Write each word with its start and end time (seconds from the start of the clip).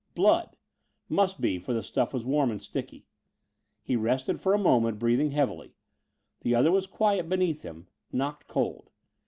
Blood! 0.15 0.57
Must 1.09 1.39
be, 1.39 1.59
for 1.59 1.73
the 1.73 1.83
stuff 1.83 2.11
was 2.11 2.25
warm 2.25 2.49
and 2.49 2.59
sticky. 2.59 3.05
He 3.83 3.95
rested 3.95 4.39
for 4.39 4.55
a 4.55 4.57
moment, 4.57 4.97
breathing 4.97 5.29
heavily. 5.29 5.75
The 6.39 6.55
other 6.55 6.71
was 6.71 6.87
quiet 6.87 7.29
beneath 7.29 7.61
him 7.61 7.85
knocked 8.11 8.47
cold. 8.47 8.89